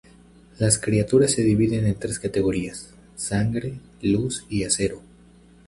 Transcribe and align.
Las 0.57 0.79
criaturas 0.79 1.29
se 1.29 1.43
dividen 1.43 1.85
en 1.85 1.93
tres 1.93 2.17
categorías: 2.17 2.89
"Sangre", 3.15 3.75
"Luz" 4.01 4.47
y 4.49 4.63
"Acero". 4.63 4.99